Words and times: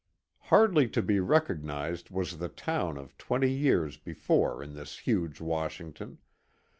Hardly 0.49 0.89
to 0.97 1.03
be 1.03 1.19
recognized 1.19 2.09
was 2.09 2.39
the 2.39 2.49
town 2.49 2.97
of 2.97 3.15
twenty 3.19 3.51
years 3.51 3.97
before 3.97 4.63
in 4.63 4.73
this 4.73 4.97
huge 4.97 5.39
Washington 5.39 6.17